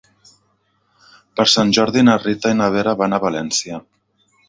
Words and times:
Per 1.39 1.47
Sant 1.53 1.75
Jordi 1.79 2.05
na 2.09 2.17
Rita 2.25 2.57
i 2.57 2.59
na 2.65 2.73
Vera 2.79 2.97
van 3.05 3.15
a 3.19 3.25
València. 3.29 3.83